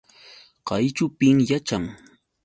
¿Kayćhu 0.67 1.05
pim 1.17 1.37
yaćhan? 1.49 1.83